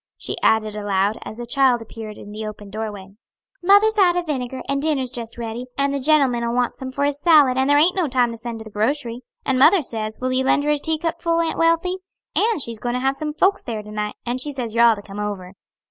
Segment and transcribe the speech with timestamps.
[0.17, 3.09] she added aloud, as the child appeared in the open doorway.
[3.61, 7.21] "Mother's out o' vinegar, and dinner's just ready, and the gentleman'll want some for his
[7.21, 9.21] salad, and there aint no time to send to the grocery.
[9.45, 11.97] And mother says, will you lend her a teacupful, Aunt Wealthy?
[12.35, 14.95] And she's goin' to have some folks there to night, and she says you're all
[14.95, 15.53] to come over."